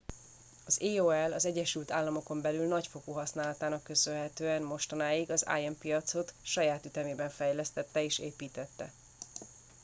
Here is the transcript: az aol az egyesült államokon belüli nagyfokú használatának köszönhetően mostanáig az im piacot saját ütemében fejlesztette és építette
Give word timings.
az 0.65 0.79
aol 0.81 1.33
az 1.33 1.45
egyesült 1.45 1.91
államokon 1.91 2.41
belüli 2.41 2.67
nagyfokú 2.67 3.11
használatának 3.11 3.83
köszönhetően 3.83 4.63
mostanáig 4.63 5.31
az 5.31 5.45
im 5.61 5.77
piacot 5.77 6.33
saját 6.41 6.85
ütemében 6.85 7.29
fejlesztette 7.29 8.03
és 8.03 8.19
építette 8.19 8.91